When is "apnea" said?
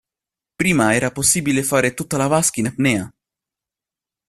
2.65-3.13